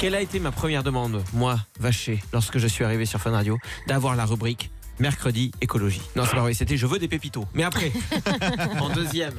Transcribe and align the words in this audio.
Quelle 0.00 0.14
a 0.14 0.22
été 0.22 0.40
ma 0.40 0.50
première 0.50 0.82
demande, 0.82 1.22
moi, 1.34 1.58
Vaché, 1.78 2.20
lorsque 2.32 2.56
je 2.56 2.66
suis 2.66 2.84
arrivé 2.84 3.04
sur 3.04 3.20
Fun 3.20 3.32
Radio, 3.32 3.58
d'avoir 3.86 4.16
la 4.16 4.24
rubrique 4.24 4.70
mercredi 4.98 5.50
écologie? 5.60 6.00
Non, 6.16 6.24
c'est 6.24 6.36
pas 6.36 6.40
vrai, 6.40 6.54
c'était 6.54 6.78
je 6.78 6.86
veux 6.86 6.98
des 6.98 7.06
pépitos. 7.06 7.44
Mais 7.52 7.64
après, 7.64 7.92
en 8.80 8.88
deuxième, 8.88 9.34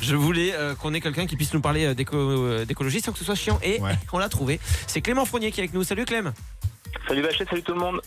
je 0.00 0.14
voulais 0.14 0.52
euh, 0.54 0.76
qu'on 0.76 0.94
ait 0.94 1.00
quelqu'un 1.00 1.26
qui 1.26 1.34
puisse 1.34 1.52
nous 1.52 1.60
parler 1.60 1.84
euh, 1.84 1.94
euh, 2.12 2.64
d'écologie 2.64 3.00
sans 3.00 3.10
que 3.10 3.18
ce 3.18 3.24
soit 3.24 3.34
chiant. 3.34 3.58
Et 3.60 3.80
Ouais. 3.80 3.98
on 4.12 4.18
l'a 4.18 4.28
trouvé. 4.28 4.60
C'est 4.86 5.00
Clément 5.00 5.24
Fournier 5.24 5.50
qui 5.50 5.58
est 5.60 5.64
avec 5.64 5.74
nous. 5.74 5.82
Salut 5.82 6.04
Clem. 6.04 6.32
Salut 7.08 7.22
Bachet, 7.22 7.44
salut 7.50 7.62
tout 7.64 7.74
le 7.74 7.80
monde. 7.80 8.00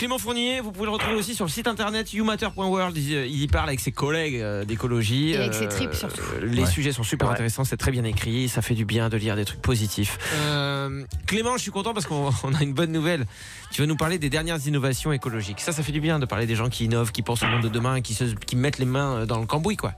Clément 0.00 0.16
Fournier, 0.16 0.60
vous 0.62 0.72
pouvez 0.72 0.86
le 0.86 0.92
retrouver 0.92 1.14
aussi 1.16 1.34
sur 1.34 1.44
le 1.44 1.50
site 1.50 1.66
internet 1.66 2.14
youmatter.world. 2.14 2.96
Il, 2.96 3.14
euh, 3.14 3.26
il 3.26 3.42
y 3.42 3.46
parle 3.48 3.68
avec 3.68 3.80
ses 3.80 3.92
collègues 3.92 4.36
euh, 4.36 4.64
d'écologie. 4.64 5.32
Et 5.32 5.36
avec 5.36 5.52
ses 5.52 5.68
tripes, 5.68 5.92
surtout. 5.92 6.22
Les 6.40 6.62
Ouais. 6.62 6.66
sujets 6.66 6.92
sont 6.92 7.02
super 7.02 7.28
Ouais. 7.28 7.34
intéressants, 7.34 7.64
c'est 7.64 7.76
très 7.76 7.90
bien 7.90 8.04
écrit, 8.04 8.48
ça 8.48 8.62
fait 8.62 8.72
du 8.74 8.86
bien 8.86 9.10
de 9.10 9.18
lire 9.18 9.36
des 9.36 9.44
trucs 9.44 9.60
positifs. 9.60 10.16
Euh, 10.36 11.04
Clément, 11.26 11.58
je 11.58 11.62
suis 11.64 11.70
content 11.70 11.92
parce 11.92 12.06
qu'on 12.06 12.30
on 12.44 12.54
a 12.54 12.62
une 12.62 12.72
bonne 12.72 12.92
nouvelle. 12.92 13.26
Tu 13.72 13.82
vas 13.82 13.86
nous 13.86 13.96
parler 13.96 14.18
des 14.18 14.30
dernières 14.30 14.66
innovations 14.66 15.12
écologiques. 15.12 15.60
Ça, 15.60 15.72
ça 15.72 15.82
fait 15.82 15.92
du 15.92 16.00
bien 16.00 16.18
de 16.18 16.24
parler 16.24 16.46
des 16.46 16.56
gens 16.56 16.70
qui 16.70 16.86
innovent, 16.86 17.12
qui 17.12 17.20
pensent 17.20 17.42
au 17.42 17.46
monde 17.48 17.62
de 17.62 17.68
demain, 17.68 17.96
et 17.96 18.00
qui, 18.00 18.14
se, 18.14 18.24
qui 18.24 18.56
mettent 18.56 18.78
les 18.78 18.86
mains 18.86 19.26
dans 19.26 19.38
le 19.38 19.44
cambouis, 19.44 19.76
quoi. 19.76 19.92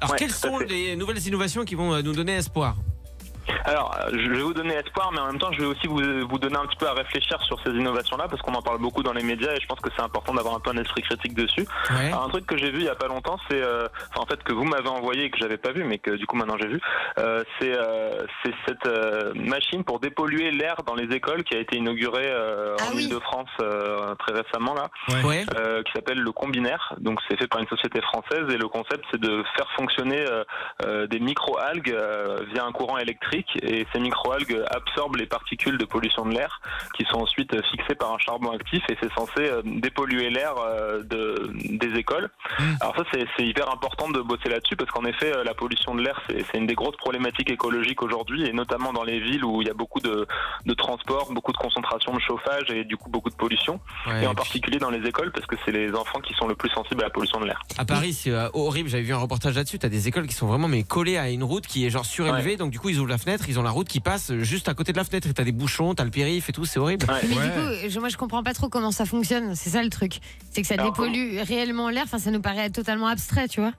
Alors, 0.00 0.12
Ouais, 0.12 0.18
quelles 0.20 0.30
sont 0.30 0.60
fait. 0.60 0.66
les 0.66 0.94
nouvelles 0.94 1.26
innovations 1.26 1.64
qui 1.64 1.74
vont 1.74 1.94
euh, 1.94 2.00
nous 2.02 2.12
donner 2.12 2.34
espoir? 2.36 2.76
Alors, 3.64 3.96
euh, 3.98 4.10
je 4.12 4.30
vais 4.30 4.40
vous 4.42 4.54
donner 4.54 4.74
espoir, 4.74 5.10
mais 5.12 5.20
en 5.20 5.26
même 5.26 5.38
temps, 5.38 5.52
je 5.52 5.60
vais 5.60 5.66
aussi 5.66 5.86
vous, 5.86 6.00
vous 6.28 6.38
donner 6.38 6.56
un 6.56 6.66
petit 6.66 6.76
peu 6.76 6.86
à 6.86 6.92
réfléchir 6.92 7.40
sur 7.42 7.58
ces 7.64 7.70
innovations-là, 7.70 8.26
parce 8.28 8.40
qu'on 8.42 8.54
en 8.54 8.62
parle 8.62 8.78
beaucoup 8.78 9.02
dans 9.02 9.12
les 9.12 9.22
médias, 9.22 9.52
et 9.54 9.60
je 9.60 9.66
pense 9.66 9.80
que 9.80 9.90
c'est 9.96 10.02
important 10.02 10.34
d'avoir 10.34 10.54
un 10.54 10.60
peu 10.60 10.70
un 10.70 10.76
esprit 10.76 11.02
critique 11.02 11.34
dessus. 11.34 11.66
Ouais. 11.90 12.06
Alors, 12.08 12.24
un 12.24 12.28
truc 12.28 12.46
que 12.46 12.56
j'ai 12.56 12.70
vu 12.70 12.78
il 12.78 12.84
y 12.84 12.88
a 12.88 12.94
pas 12.94 13.08
longtemps, 13.08 13.38
c'est, 13.50 13.60
euh, 13.62 13.86
enfin, 14.10 14.22
en 14.22 14.26
fait, 14.26 14.42
que 14.42 14.52
vous 14.52 14.64
m'avez 14.64 14.88
envoyé 14.88 15.24
et 15.24 15.30
que 15.30 15.38
j'avais 15.38 15.56
pas 15.58 15.72
vu, 15.72 15.84
mais 15.84 15.98
que 15.98 16.10
du 16.12 16.26
coup 16.26 16.36
maintenant 16.36 16.56
j'ai 16.60 16.68
vu, 16.68 16.80
euh, 17.18 17.42
c'est, 17.58 17.72
euh, 17.76 18.24
c'est 18.44 18.52
cette 18.66 18.86
euh, 18.86 19.32
machine 19.34 19.84
pour 19.84 20.00
dépolluer 20.00 20.50
l'air 20.50 20.76
dans 20.86 20.94
les 20.94 21.14
écoles 21.14 21.44
qui 21.44 21.54
a 21.54 21.58
été 21.58 21.76
inaugurée 21.76 22.26
euh, 22.26 22.74
Ah 22.78 22.84
en 22.90 22.96
oui. 22.96 23.04
Ile-de-France 23.04 23.48
euh, 23.60 24.14
très 24.16 24.32
récemment 24.32 24.74
là. 24.74 24.88
Ouais. 25.24 25.44
euh, 25.58 25.82
qui 25.82 25.92
s'appelle 25.92 26.18
le 26.20 26.32
combinaire. 26.32 26.94
Donc 26.98 27.20
c'est 27.28 27.36
fait 27.38 27.46
par 27.46 27.60
une 27.60 27.68
société 27.68 28.00
française 28.00 28.44
et 28.50 28.56
le 28.56 28.68
concept 28.68 29.04
c'est 29.10 29.20
de 29.20 29.42
faire 29.56 29.70
fonctionner 29.76 30.20
euh, 30.20 30.44
euh, 30.84 31.06
des 31.06 31.20
micro-algues 31.20 31.92
euh, 31.92 32.38
via 32.52 32.64
un 32.64 32.72
courant 32.72 32.98
électrique 32.98 33.37
et 33.62 33.86
ces 33.92 34.00
micro-algues 34.00 34.62
absorbent 34.70 35.16
les 35.16 35.26
particules 35.26 35.78
de 35.78 35.84
pollution 35.84 36.24
de 36.26 36.32
l'air 36.34 36.60
qui 36.96 37.04
sont 37.10 37.18
ensuite 37.18 37.52
fixées 37.70 37.94
par 37.94 38.12
un 38.12 38.18
charbon 38.18 38.52
actif 38.52 38.82
et 38.90 38.96
c'est 39.02 39.12
censé 39.14 39.32
euh, 39.40 39.62
dépolluer 39.64 40.30
l'air 40.30 40.54
euh, 40.58 41.02
de, 41.02 41.50
des 41.76 41.98
écoles. 41.98 42.30
Alors 42.80 42.94
ça 42.96 43.04
c'est 43.36 43.44
hyper 43.46 43.70
important 43.72 44.08
de 44.10 44.20
bosser 44.20 44.48
là-dessus 44.48 44.76
parce 44.76 44.90
qu'en 44.90 45.04
effet 45.04 45.32
euh, 45.34 45.44
la 45.44 45.54
pollution 45.54 45.94
de 45.94 46.02
l'air 46.02 46.20
c'est 46.28 46.58
une 46.58 46.66
des 46.66 46.74
grosses 46.74 46.96
problématiques 46.96 47.50
écologiques 47.50 48.02
aujourd'hui 48.02 48.46
et 48.46 48.52
notamment 48.52 48.92
dans 48.92 49.04
les 49.04 49.20
villes 49.20 49.44
où 49.44 49.62
il 49.62 49.68
y 49.68 49.70
a 49.70 49.74
beaucoup 49.74 50.00
de, 50.00 50.26
de 50.66 50.74
transport, 50.74 51.32
beaucoup 51.32 51.52
de 51.52 51.56
concentration 51.58 52.12
de 52.14 52.20
chauffage 52.20 52.70
et 52.70 52.84
du 52.84 52.96
coup 52.96 53.10
beaucoup 53.10 53.30
de 53.30 53.36
pollution 53.36 53.80
Ouais, 54.06 54.22
et 54.22 54.26
en 54.26 54.30
puis- 54.30 54.36
particulier 54.36 54.78
dans 54.78 54.90
les 54.90 55.06
écoles 55.06 55.32
parce 55.32 55.46
que 55.46 55.56
c'est 55.64 55.72
les 55.72 55.92
enfants 55.94 56.20
qui 56.20 56.34
sont 56.34 56.46
le 56.46 56.54
plus 56.54 56.70
sensibles 56.70 57.00
à 57.02 57.04
la 57.06 57.10
pollution 57.10 57.40
de 57.40 57.46
l'air. 57.46 57.60
À 57.76 57.84
Paris, 57.84 58.12
c'est 58.12 58.32
horrible. 58.54 58.88
J'avais 58.88 59.02
vu 59.02 59.12
un 59.12 59.18
reportage 59.18 59.54
là-dessus. 59.56 59.78
T'as 59.78 59.88
des 59.88 60.08
écoles 60.08 60.26
qui 60.26 60.34
sont 60.34 60.46
vraiment 60.46 60.68
mais 60.68 60.82
collées 60.82 61.16
à 61.18 61.28
une 61.30 61.44
route 61.44 61.66
qui 61.66 61.84
est 61.86 61.90
genre 61.90 62.04
surélevée. 62.06 62.56
Donc 62.56 62.70
du 62.70 62.78
coup, 62.80 62.88
ils 62.88 62.98
ouvrent 62.98 63.08
la 63.10 63.18
fenêtre, 63.18 63.27
ils 63.48 63.58
ont 63.58 63.62
la 63.62 63.70
route 63.70 63.88
qui 63.88 64.00
passe 64.00 64.32
juste 64.38 64.68
à 64.68 64.74
côté 64.74 64.92
de 64.92 64.96
la 64.98 65.04
fenêtre. 65.04 65.28
Et 65.28 65.34
t'as 65.34 65.44
des 65.44 65.52
bouchons, 65.52 65.94
t'as 65.94 66.04
le 66.04 66.10
périph 66.10 66.48
et 66.48 66.52
tout. 66.52 66.64
C'est 66.64 66.78
horrible. 66.78 67.06
Mais 67.28 67.34
Ouais. 67.36 67.44
du 67.44 67.50
coup, 67.50 67.90
je, 67.90 67.98
moi 68.00 68.08
je 68.08 68.16
comprends 68.16 68.42
pas 68.42 68.54
trop 68.54 68.68
comment 68.68 68.90
ça 68.92 69.04
fonctionne. 69.04 69.54
C'est 69.54 69.70
ça 69.70 69.82
le 69.82 69.90
truc. 69.90 70.18
C'est 70.52 70.62
que 70.62 70.68
ça 70.68 70.76
dépollue 70.76 71.38
réellement 71.46 71.90
l'air. 71.90 72.04
Enfin, 72.04 72.18
ça 72.18 72.30
nous 72.30 72.40
paraît 72.40 72.70
totalement 72.70 73.06
abstrait, 73.08 73.48
tu 73.48 73.60
vois. 73.60 73.72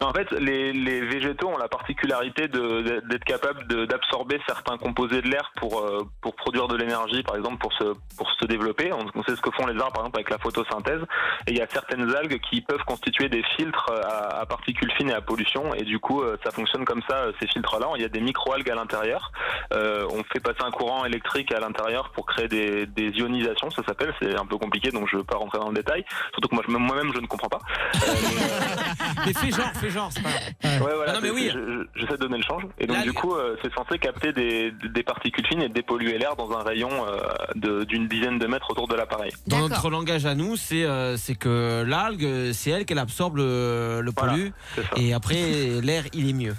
En 0.00 0.12
fait, 0.12 0.30
les, 0.32 1.00
végétaux 1.00 1.48
ont 1.48 1.58
la 1.58 1.68
particularité 1.68 2.46
d'être 2.46 3.24
capables 3.24 3.66
d'absorber 3.86 4.40
certains 4.46 4.78
composés 4.78 5.22
de 5.22 5.28
l'air 5.28 5.50
pour, 5.56 5.80
euh, 5.80 6.06
pour 6.20 6.36
produire 6.36 6.68
de 6.68 6.76
l'énergie, 6.76 7.22
par 7.24 7.36
exemple 7.36 7.58
pour 7.58 7.72
se, 7.72 8.46
développer. 8.46 8.92
On, 8.92 9.04
on 9.14 9.22
sait 9.24 9.36
ce 9.36 9.42
que 9.42 9.50
font 9.50 9.66
les 9.66 9.78
arbres, 9.78 9.92
par 9.92 10.02
exemple, 10.02 10.16
avec 10.16 10.30
la 10.30 10.38
photosynthèse. 10.38 11.02
Et 11.46 11.50
il 11.50 11.58
y 11.58 11.60
a 11.60 11.66
certaines 11.66 12.14
algues 12.14 12.40
qui 12.48 12.60
peuvent 12.62 12.82
constituer 12.86 13.28
des 13.28 13.42
filtres 13.56 13.90
à, 13.90 14.40
à 14.40 14.46
particules 14.46 14.90
fines 14.92 15.10
et 15.10 15.14
à 15.14 15.20
pollution. 15.20 15.74
Et 15.74 15.82
du 15.82 15.98
coup, 15.98 16.22
euh, 16.22 16.38
ça 16.44 16.50
fonctionne 16.50 16.84
comme 16.84 17.02
ça, 17.08 17.16
euh, 17.16 17.32
ces 17.40 17.46
filtres-là. 17.48 17.88
Il 17.96 18.02
y 18.02 18.04
a 18.04 18.08
des 18.08 18.20
micro-algues 18.20 18.70
à 18.70 18.74
l'intérieur. 18.74 19.32
Euh, 19.72 20.06
on 20.10 20.22
fait 20.32 20.40
passer 20.40 20.62
un 20.64 20.70
courant 20.70 21.04
électrique 21.04 21.52
à 21.52 21.60
l'intérieur 21.60 22.10
pour 22.14 22.26
créer 22.26 22.48
des, 22.48 22.86
des 22.86 23.08
ionisations, 23.10 23.70
ça 23.70 23.82
s'appelle. 23.86 24.14
C'est 24.20 24.34
un 24.38 24.46
peu 24.46 24.56
compliqué, 24.56 24.90
donc 24.90 25.08
je 25.10 25.16
ne 25.16 25.20
veux 25.20 25.26
pas 25.26 25.36
rentrer 25.36 25.58
dans 25.58 25.68
le 25.68 25.74
détail. 25.74 26.04
Surtout 26.32 26.48
que 26.48 26.54
moi, 26.54 26.64
je- 26.66 26.72
moi-même, 26.72 27.12
je 27.14 27.20
ne 27.20 27.26
comprends 27.26 27.48
pas. 27.48 27.60
Mais 29.26 29.32
fais 29.32 29.50
genre, 29.50 29.70
fais 29.74 29.90
genre, 29.90 30.10
c'est 30.12 30.22
pas 30.22 30.30
grave. 30.30 30.82
Ouais, 30.82 30.94
voilà, 30.94 31.12
non, 31.14 31.18
mais 31.22 31.30
oui. 31.30 31.50
je- 31.52 31.58
je- 31.58 32.00
J'essaie 32.00 32.12
de 32.12 32.18
donner 32.18 32.36
le 32.38 32.42
change. 32.44 32.62
Et 32.78 32.86
donc, 32.86 32.96
Là, 32.96 33.02
du 33.02 33.12
coup, 33.12 33.34
euh, 33.34 33.56
c'est 33.62 33.72
censé 33.74 33.98
capter 33.98 34.32
des, 34.32 34.72
des 34.72 35.02
particules 35.02 35.46
fines 35.46 35.62
et 35.62 35.68
dépolluer 35.68 36.16
l'air 36.18 36.36
dans 36.36 36.52
un 36.52 36.62
rayon 36.62 36.90
euh, 37.06 37.20
de- 37.56 37.84
d'une 37.84 38.06
dizaine 38.08 38.38
de 38.38 38.46
mètres 38.46 38.70
autour 38.70 38.86
de 38.88 38.94
l'appareil. 38.94 39.32
Dans 39.46 39.60
notre 39.68 39.90
langage 39.90 40.26
à 40.26 40.34
nous, 40.34 40.56
c'est 40.56 40.84
euh, 40.84 41.16
c'est 41.16 41.34
que 41.34 41.84
l'algue, 41.86 42.52
c'est 42.52 42.70
elle 42.70 42.84
qu'elle 42.84 42.98
absorbe 42.98 43.36
le, 43.38 44.00
le 44.02 44.12
Voilà. 44.16 44.32
pollu. 44.32 44.52
C'est 44.74 44.82
ça. 44.82 44.88
Et 44.96 45.12
après, 45.12 45.80
l'air, 45.82 46.04
il 46.12 46.28
est 46.28 46.32
mieux. 46.32 46.54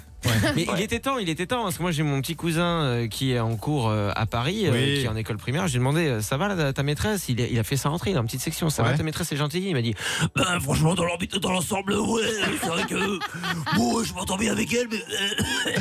Mais 0.54 0.66
il 0.76 0.80
était 0.82 1.00
temps, 1.00 1.18
il 1.18 1.28
était 1.28 1.46
temps, 1.46 1.62
parce 1.62 1.76
que 1.78 1.82
moi 1.82 1.90
j'ai 1.92 2.02
mon 2.02 2.20
petit 2.20 2.36
cousin 2.36 2.82
euh, 2.82 3.08
qui 3.08 3.32
est 3.32 3.40
en 3.40 3.56
cours 3.56 3.88
euh, 3.88 4.10
à 4.14 4.26
Paris, 4.26 4.66
euh, 4.66 4.72
Oui. 4.72 4.98
qui 5.00 5.04
est 5.06 5.08
en 5.08 5.16
école 5.16 5.36
primaire. 5.38 5.66
J'ai 5.68 5.78
demandé, 5.78 6.06
euh, 6.06 6.20
ça 6.20 6.36
va 6.36 6.48
là, 6.54 6.72
ta 6.72 6.82
maîtresse? 6.82 7.28
Il 7.28 7.40
a, 7.40 7.46
il 7.46 7.58
a 7.58 7.64
fait 7.64 7.76
sa 7.76 7.88
rentrée, 7.88 8.10
il 8.10 8.16
est 8.16 8.18
en 8.18 8.24
petite 8.24 8.40
section, 8.42 8.68
ça 8.70 8.82
va 8.82 8.96
ta 8.96 9.02
maîtresse 9.02 9.32
est 9.32 9.36
gentille? 9.36 9.66
Il 9.68 9.74
m'a 9.74 9.82
dit, 9.82 9.94
bah 10.34 10.58
franchement 10.60 10.94
dans 10.94 11.04
l'orbite, 11.04 11.36
dans 11.38 11.52
l'ensemble, 11.52 11.94
ouais, 11.94 12.22
c'est 12.60 12.66
vrai 12.68 12.82
que 12.88 13.18
bon, 13.76 14.02
je 14.04 14.12
m'entends 14.14 14.36
bien 14.36 14.52
avec 14.52 14.72
elle, 14.74 14.88
mais 14.90 14.98
euh, 14.98 15.80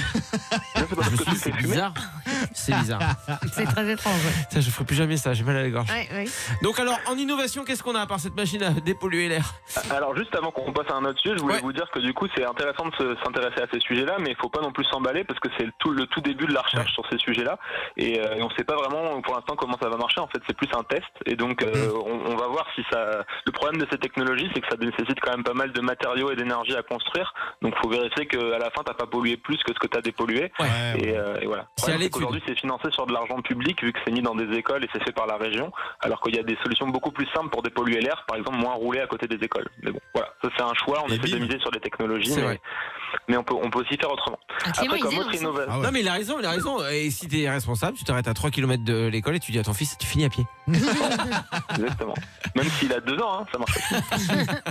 Ça, 1.25 1.31
c'est 1.43 1.55
bizarre, 1.57 1.93
c'est 2.53 2.73
bizarre. 2.75 3.01
C'est 3.53 3.65
très 3.65 3.91
étrange. 3.91 4.19
Ça, 4.49 4.59
je 4.59 4.69
ferai 4.69 4.85
plus 4.85 4.95
jamais 4.95 5.17
ça, 5.17 5.33
j'ai 5.33 5.43
mal 5.43 5.57
à 5.57 5.61
la 5.63 5.69
gorge. 5.69 5.89
Ouais, 5.89 6.07
ouais. 6.13 6.25
Donc 6.63 6.79
alors, 6.79 6.97
en 7.07 7.17
innovation, 7.17 7.63
qu'est-ce 7.63 7.83
qu'on 7.83 7.95
a 7.95 8.01
à 8.01 8.05
part 8.07 8.19
cette 8.19 8.35
machine 8.35 8.61
à 8.63 8.71
dépolluer 8.71 9.27
l'air? 9.27 9.53
Alors, 9.91 10.15
juste 10.15 10.33
avant 10.35 10.51
qu'on 10.51 10.71
passe 10.71 10.89
à 10.91 10.95
un 10.95 11.05
autre 11.05 11.19
sujet, 11.19 11.35
je 11.37 11.41
voulais 11.41 11.55
Ouais. 11.55 11.61
vous 11.61 11.73
dire 11.73 11.89
que 11.93 11.99
du 11.99 12.13
coup, 12.13 12.27
c'est 12.35 12.45
intéressant 12.45 12.87
de 12.87 12.95
se- 12.95 13.15
s'intéresser 13.23 13.61
à 13.61 13.67
ces 13.73 13.79
sujets-là, 13.79 14.17
mais 14.19 14.31
il 14.31 14.35
faut 14.37 14.49
pas 14.49 14.61
non 14.61 14.71
plus 14.71 14.85
s'emballer 14.85 15.23
parce 15.23 15.39
que 15.39 15.49
c'est 15.57 15.65
le 15.65 15.71
tout, 15.79 15.91
le 15.91 16.05
tout 16.07 16.21
début 16.21 16.45
de 16.45 16.53
la 16.53 16.61
recherche 16.61 16.91
sur 16.93 17.03
ces 17.11 17.17
sujets-là. 17.17 17.57
Et, 17.97 18.19
euh, 18.19 18.35
et 18.35 18.41
on 18.43 18.49
sait 18.51 18.63
pas 18.63 18.75
vraiment 18.75 19.21
pour 19.21 19.35
l'instant 19.35 19.55
comment 19.55 19.77
ça 19.81 19.89
va 19.89 19.97
marcher. 19.97 20.19
En 20.19 20.27
fait, 20.27 20.39
c'est 20.47 20.55
plus 20.55 20.69
un 20.77 20.83
test. 20.83 21.03
Et 21.25 21.35
donc, 21.35 21.61
euh, 21.63 21.91
on, 22.05 22.31
on 22.31 22.35
va 22.35 22.47
voir 22.47 22.65
si 22.75 22.81
ça. 22.91 23.23
Le 23.45 23.51
problème 23.51 23.81
de 23.81 23.87
ces 23.91 23.97
technologies, 23.97 24.49
c'est 24.53 24.61
que 24.61 24.67
ça 24.69 24.77
nécessite 24.77 25.19
quand 25.21 25.31
même 25.31 25.43
pas 25.43 25.53
mal 25.53 25.71
de 25.71 25.81
matériaux 25.81 26.31
et 26.31 26.35
d'énergie 26.35 26.75
à 26.75 26.83
construire. 26.83 27.33
Donc, 27.61 27.73
faut 27.81 27.89
vérifier 27.89 28.25
qu'à 28.27 28.57
la 28.59 28.69
fin, 28.71 28.81
t'as 28.85 28.93
pas 28.93 29.07
pollué 29.07 29.37
plus 29.37 29.57
que 29.57 29.73
ce 29.73 29.79
que 29.79 29.87
t'as 29.87 30.01
dépollué. 30.01 30.51
Ouais, 30.59 30.67
Et, 30.99 31.17
euh, 31.17 31.39
et 31.41 31.45
voilà. 31.47 31.67
C'est 31.77 31.93
à 31.93 31.97
l'étude. 31.97 32.28
Qu'aujourd'hui, 32.29 32.41
c'est 32.47 32.59
financé 32.59 32.87
sur 32.91 33.05
de 33.05 33.13
l'argent 33.13 33.41
public 33.41 33.83
vu 33.83 33.91
que 33.93 33.99
c'est 34.05 34.11
mis 34.11 34.21
dans 34.21 34.35
des 34.35 34.51
écoles 34.57 34.83
et 34.83 34.89
c'est 34.93 35.03
fait 35.03 35.11
par 35.11 35.27
la 35.27 35.37
région, 35.37 35.71
alors 36.01 36.21
qu'il 36.21 36.35
y 36.35 36.39
a 36.39 36.43
des 36.43 36.57
solutions 36.63 36.87
beaucoup 36.87 37.11
plus 37.11 37.27
simples 37.33 37.49
pour 37.49 37.61
dépolluer 37.63 37.99
l'air, 38.01 38.23
par 38.27 38.37
exemple 38.37 38.57
moins 38.57 38.73
rouler 38.73 38.99
à 39.01 39.07
côté 39.07 39.27
des 39.27 39.43
écoles. 39.43 39.67
Mais 39.83 39.91
bon, 39.91 39.99
voilà, 40.13 40.29
ça 40.43 40.49
c'est 40.57 40.63
un 40.63 40.73
choix. 40.75 41.03
On 41.03 41.09
Et 41.09 41.15
essaie 41.15 41.27
de 41.33 41.37
bim. 41.39 41.45
miser 41.45 41.59
sur 41.59 41.71
les 41.71 41.79
technologies, 41.79 42.35
mais, 43.27 43.37
on 43.37 43.43
peut 43.43 43.55
on 43.55 43.69
peut 43.71 43.79
aussi 43.79 43.97
faire 43.97 44.11
autrement. 44.11 44.37
Ah, 44.65 44.69
Après, 44.69 44.85
il 44.97 45.01
comme 45.01 45.17
autre 45.17 45.33
innovation. 45.33 45.71
Ah 45.71 45.79
ouais. 45.79 45.85
Non 45.85 45.91
mais 45.91 46.01
il 46.01 46.07
a 46.07 46.13
raison, 46.13 46.37
il 46.39 46.45
a 46.45 46.51
raison. 46.51 46.77
Et 46.91 47.09
si 47.09 47.27
t'es 47.27 47.49
responsable, 47.49 47.97
tu 47.97 48.03
t'arrêtes 48.03 48.27
à 48.27 48.33
3 48.33 48.51
km 48.51 48.83
de 48.83 49.07
l'école 49.07 49.35
et 49.35 49.39
tu 49.39 49.51
dis 49.51 49.57
à 49.59 49.63
ton 49.63 49.73
fils, 49.73 49.97
tu 49.97 50.05
finis 50.05 50.25
à 50.25 50.29
pied. 50.29 50.45
Exactement. 50.67 52.13
Même 52.55 52.65
s'il 52.65 52.93
a 52.93 52.99
deux 52.99 53.17
ans, 53.19 53.39
hein, 53.41 53.45
ça 53.51 53.57
marche. 53.59 53.79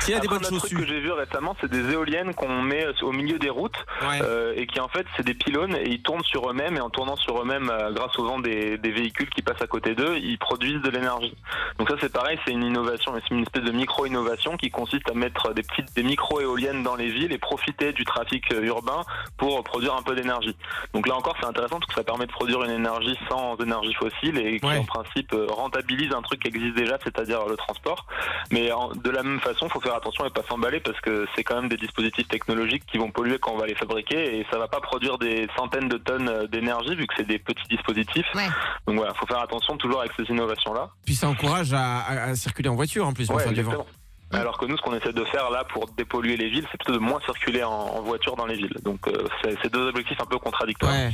S'il 0.00 0.14
a 0.14 0.20
des 0.20 0.28
bonnes 0.28 0.40
truc 0.40 0.74
que 0.74 0.86
j'ai 0.86 1.00
vu 1.00 1.10
récemment, 1.12 1.56
c'est 1.60 1.70
des 1.70 1.92
éoliennes 1.92 2.34
qu'on 2.34 2.62
met 2.62 2.86
au 3.02 3.12
milieu 3.12 3.38
des 3.38 3.50
routes 3.50 3.76
Ouais. 4.02 4.20
euh, 4.22 4.52
et 4.56 4.66
qui 4.66 4.78
en 4.80 4.88
fait 4.88 5.06
c'est 5.16 5.24
des 5.24 5.34
pylônes 5.34 5.74
et 5.74 5.88
ils 5.88 6.02
tournent 6.02 6.22
sur 6.24 6.48
eux-mêmes 6.50 6.76
et 6.76 6.80
en 6.80 6.90
tournant 6.90 7.16
sur 7.16 7.40
eux-mêmes 7.40 7.70
euh, 7.70 7.90
grâce 7.92 8.16
au 8.18 8.24
vent 8.24 8.38
des, 8.38 8.78
des 8.78 8.90
véhicules 8.90 9.28
qui 9.30 9.42
passent 9.42 9.60
à 9.62 9.66
côté 9.66 9.94
d'eux, 9.94 10.16
ils 10.16 10.38
produisent 10.38 10.82
de 10.82 10.90
l'énergie. 10.90 11.34
Donc 11.78 11.88
ça 11.90 11.96
c'est 12.00 12.12
pareil, 12.12 12.38
c'est 12.44 12.52
une 12.52 12.62
innovation, 12.62 13.12
mais 13.12 13.20
c'est 13.26 13.34
une 13.34 13.42
espèce 13.42 13.64
de 13.64 13.72
micro-innovation 13.72 14.56
qui 14.56 14.70
consiste 14.70 15.10
à 15.10 15.14
mettre 15.14 15.52
des 15.54 15.62
petites 15.62 15.94
des 15.94 16.02
micro-éoliennes 16.02 16.82
dans 16.82 16.94
les 16.94 17.08
villes 17.10 17.32
et 17.32 17.38
profiter 17.38 17.92
du 17.92 18.04
trafic 18.04 18.52
euh, 18.52 18.62
urbain 18.62 19.02
pour 19.38 19.62
produire 19.64 19.94
un 19.96 20.02
peu 20.02 20.14
d'énergie. 20.14 20.56
Donc 20.94 21.08
là 21.08 21.16
encore 21.16 21.34
c'est 21.40 21.46
intéressant 21.46 21.78
parce 21.80 21.88
que 21.88 21.94
ça 21.94 22.04
permet 22.04 22.26
de 22.26 22.32
produire 22.32 22.62
une 22.62 22.70
énergie 22.70 23.16
sans 23.28 23.56
énergie 23.56 23.94
fossile 23.94 24.38
et 24.38 24.60
qui 24.60 24.66
Ouais. 24.66 24.78
en 24.78 24.84
principe 24.84 25.32
euh, 25.32 25.46
rentabilise 25.48 26.12
un 26.12 26.22
truc 26.22 26.40
qui 26.40 26.48
existe 26.48 26.74
déjà, 26.74 26.98
c'est-à-dire 27.04 27.46
le 27.46 27.56
transport. 27.56 28.06
Mais 28.50 28.72
en- 28.72 28.88
de 28.90 29.10
la 29.10 29.22
même 29.22 29.38
façon, 29.40 29.68
faut 29.68 29.78
faire 29.86 29.96
attention 29.96 30.26
et 30.26 30.30
pas 30.30 30.42
s'emballer 30.48 30.80
parce 30.80 31.00
que 31.00 31.26
c'est 31.34 31.44
quand 31.44 31.56
même 31.60 31.68
des 31.68 31.76
dispositifs 31.76 32.28
technologiques 32.28 32.84
qui 32.86 32.98
vont 32.98 33.10
polluer 33.10 33.38
quand 33.38 33.52
on 33.52 33.58
va 33.58 33.66
les 33.66 33.74
fabriquer 33.74 34.38
et 34.38 34.46
ça 34.50 34.58
va 34.58 34.68
pas 34.68 34.80
produire 34.80 35.18
des 35.18 35.46
centaines 35.56 35.88
de 35.88 35.96
tonnes 35.98 36.46
d'énergie 36.50 36.94
vu 36.96 37.06
que 37.06 37.14
c'est 37.16 37.26
des 37.26 37.38
petits 37.38 37.68
dispositifs. 37.70 38.26
Ouais. 38.34 38.48
Donc 38.86 38.96
voilà, 38.96 39.14
faut 39.14 39.26
faire 39.26 39.40
attention 39.40 39.76
toujours 39.76 40.00
avec 40.00 40.12
ces 40.16 40.24
innovations-là. 40.24 40.90
Puis 41.04 41.14
ça 41.14 41.28
encourage 41.28 41.72
à, 41.72 41.98
à- 42.00 42.22
à 42.30 42.34
circuler 42.34 42.68
en 42.68 42.74
voiture 42.74 43.06
en 43.06 43.12
plus 43.12 43.26
pour 43.26 43.36
Ouais, 43.36 43.42
faire 43.44 43.52
du 43.52 43.62
vent. 43.62 43.72
exactement. 43.72 43.96
Alors 44.32 44.58
que 44.58 44.66
nous, 44.66 44.76
ce 44.76 44.82
qu'on 44.82 44.94
essaie 44.96 45.12
de 45.12 45.24
faire 45.26 45.50
là 45.50 45.62
pour 45.72 45.86
dépolluer 45.96 46.36
les 46.36 46.50
villes, 46.50 46.66
c'est 46.72 46.78
plutôt 46.78 46.98
de 46.98 46.98
moins 47.04 47.20
circuler 47.24 47.62
en, 47.62 47.70
en 47.70 48.02
voiture 48.02 48.34
dans 48.34 48.46
les 48.46 48.56
villes. 48.56 48.76
Donc 48.82 49.06
euh, 49.06 49.24
c'est 49.40 49.56
c'est 49.62 49.72
deux 49.72 49.86
objectifs 49.86 50.20
un 50.20 50.26
peu 50.26 50.38
contradictoires. 50.38 50.92
Ouais. 50.92 51.12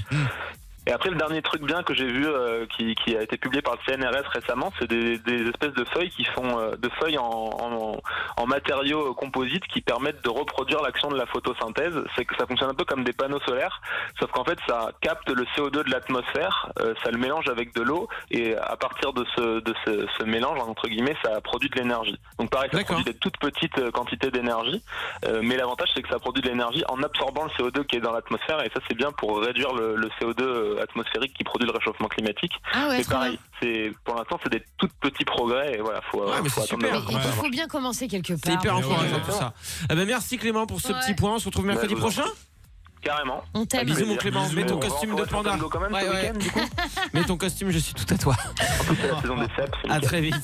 Et 0.86 0.92
après, 0.92 1.10
le 1.10 1.16
dernier 1.16 1.42
truc 1.42 1.62
bien 1.62 1.82
que 1.82 1.94
j'ai 1.94 2.06
vu 2.06 2.26
euh, 2.26 2.66
qui, 2.66 2.94
qui 2.96 3.16
a 3.16 3.22
été 3.22 3.36
publié 3.36 3.62
par 3.62 3.74
le 3.74 3.92
CNRS 3.92 4.28
récemment, 4.32 4.72
c'est 4.78 4.88
des, 4.88 5.18
des 5.18 5.48
espèces 5.48 5.74
de 5.74 5.84
feuilles 5.84 6.10
qui 6.10 6.24
font 6.24 6.58
euh, 6.58 6.76
de 6.76 6.88
feuilles 7.00 7.18
en, 7.18 7.24
en, 7.24 7.96
en 8.36 8.46
matériaux 8.46 9.14
composites 9.14 9.66
qui 9.68 9.80
permettent 9.80 10.24
de 10.24 10.30
reproduire 10.30 10.82
l'action 10.82 11.08
de 11.08 11.16
la 11.16 11.26
photosynthèse. 11.26 11.94
C'est 12.16 12.24
que 12.24 12.34
ça 12.36 12.46
fonctionne 12.46 12.70
un 12.70 12.74
peu 12.74 12.84
comme 12.84 13.04
des 13.04 13.12
panneaux 13.12 13.40
solaires, 13.46 13.80
sauf 14.18 14.30
qu'en 14.32 14.44
fait, 14.44 14.58
ça 14.66 14.90
capte 15.00 15.30
le 15.30 15.44
CO2 15.56 15.84
de 15.84 15.90
l'atmosphère, 15.90 16.72
euh, 16.80 16.94
ça 17.04 17.10
le 17.10 17.18
mélange 17.18 17.48
avec 17.48 17.74
de 17.74 17.82
l'eau, 17.82 18.08
et 18.30 18.56
à 18.56 18.76
partir 18.76 19.12
de 19.12 19.24
ce, 19.36 19.60
de 19.60 19.74
ce, 19.84 20.06
ce 20.18 20.24
mélange 20.24 20.58
entre 20.60 20.88
guillemets, 20.88 21.16
ça 21.24 21.40
produit 21.40 21.68
de 21.68 21.76
l'énergie. 21.76 22.18
Donc 22.38 22.50
pareil, 22.50 22.70
ça 22.72 22.82
produit 22.84 23.04
des 23.04 23.14
toutes 23.14 23.38
petites 23.38 23.78
euh, 23.78 23.90
quantités 23.90 24.30
d'énergie, 24.30 24.82
euh, 25.26 25.40
mais 25.42 25.56
l'avantage 25.56 25.88
c'est 25.94 26.02
que 26.02 26.08
ça 26.08 26.18
produit 26.18 26.42
de 26.42 26.48
l'énergie 26.48 26.84
en 26.88 27.02
absorbant 27.02 27.44
le 27.44 27.50
CO2 27.50 27.84
qui 27.86 27.96
est 27.96 28.00
dans 28.00 28.12
l'atmosphère, 28.12 28.64
et 28.64 28.70
ça 28.74 28.80
c'est 28.88 28.96
bien 28.96 29.10
pour 29.12 29.40
réduire 29.40 29.72
le, 29.74 29.96
le 29.96 30.08
CO2 30.20 30.40
euh, 30.40 30.71
atmosphérique 30.80 31.34
qui 31.34 31.44
produit 31.44 31.66
le 31.66 31.72
réchauffement 31.72 32.08
climatique. 32.08 32.52
Ah 32.72 32.88
ouais, 32.88 33.02
trop 33.02 33.10
bien. 33.10 33.18
pareil, 33.18 33.38
c'est 33.60 33.92
pour 34.04 34.14
l'instant 34.16 34.38
c'est 34.42 34.50
des 34.52 34.62
tout 34.78 34.88
petits 35.00 35.24
progrès 35.24 35.74
et 35.74 35.80
voilà, 35.80 36.00
faut, 36.10 36.20
Ouais, 36.24 36.36
faut 36.48 36.60
c'est 36.62 36.74
attendre 36.74 37.06
il 37.10 37.18
faut 37.32 37.50
bien 37.50 37.66
commencer 37.68 38.08
quelque 38.08 38.32
part. 38.34 38.40
C'est 38.44 38.52
hyper 38.54 38.76
Ouais, 38.76 38.84
encourageant 38.84 39.14
ouais, 39.16 39.22
tout 39.24 39.32
ça. 39.32 39.54
Eh 39.90 39.94
ben, 39.94 40.06
merci 40.06 40.38
Clément 40.38 40.66
pour 40.66 40.80
ce 40.80 40.92
Ouais. 40.92 41.00
petit 41.00 41.14
point. 41.14 41.34
On 41.34 41.38
se 41.38 41.46
retrouve 41.46 41.66
mercredi 41.66 41.94
Bah, 41.94 42.00
en 42.00 42.02
prochain. 42.04 42.24
Carrément. 43.02 43.42
On 43.54 43.66
t'aime. 43.66 43.84
Bisous 43.86 44.06
mon. 44.06 44.16
Clément. 44.16 44.42
Bisous. 44.44 44.54
Mets 44.56 44.66
ton 44.66 44.76
On 44.76 44.80
costume 44.80 45.16
de 45.16 45.24
panda. 45.24 45.50
Tango 45.50 45.68
quand 45.68 45.80
même 45.80 45.92
Ouais, 45.92 46.02
ce 46.02 46.06
ouais. 46.10 46.20
week-end, 46.30 46.38
du 46.38 46.50
coup. 46.52 46.60
Mets 47.14 47.24
ton 47.24 47.36
costume, 47.36 47.70
je 47.70 47.78
suis 47.78 47.94
tout 47.94 48.14
à 48.14 48.16
toi. 48.16 48.36
En 48.80 48.84
plus 48.84 48.96
c'est 49.00 49.08
la 49.10 49.20
saison 49.20 49.36
des 49.36 49.46
cèpes. 49.56 49.74
c'est 49.84 49.90
À 49.90 49.98
très 50.00 50.20
vite. 50.20 50.36